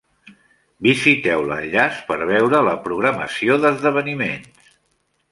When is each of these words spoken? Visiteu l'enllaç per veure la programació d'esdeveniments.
Visiteu 0.85 1.43
l'enllaç 1.49 1.99
per 2.07 2.17
veure 2.31 2.61
la 2.67 2.73
programació 2.87 3.57
d'esdeveniments. 3.65 4.73